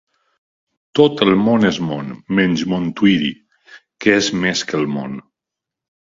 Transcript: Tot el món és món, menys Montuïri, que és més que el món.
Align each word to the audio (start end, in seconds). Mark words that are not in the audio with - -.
Tot 0.99 1.19
el 1.25 1.33
món 1.47 1.67
és 1.67 1.77
món, 1.89 2.07
menys 2.39 2.63
Montuïri, 2.71 3.29
que 4.05 4.15
és 4.23 4.31
més 4.47 4.63
que 4.71 4.79
el 4.79 4.89
món. 4.95 5.19